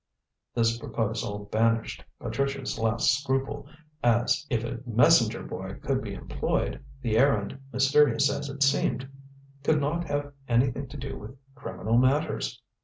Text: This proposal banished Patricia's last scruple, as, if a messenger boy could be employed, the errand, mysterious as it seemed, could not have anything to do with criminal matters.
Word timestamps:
This 0.55 0.79
proposal 0.79 1.47
banished 1.51 2.03
Patricia's 2.19 2.79
last 2.79 3.11
scruple, 3.21 3.67
as, 4.03 4.47
if 4.49 4.63
a 4.63 4.79
messenger 4.83 5.43
boy 5.43 5.75
could 5.75 6.01
be 6.01 6.15
employed, 6.15 6.83
the 7.03 7.17
errand, 7.19 7.59
mysterious 7.71 8.27
as 8.27 8.49
it 8.49 8.63
seemed, 8.63 9.07
could 9.63 9.79
not 9.79 10.05
have 10.05 10.33
anything 10.47 10.87
to 10.87 10.97
do 10.97 11.19
with 11.19 11.37
criminal 11.53 11.99
matters. 11.99 12.63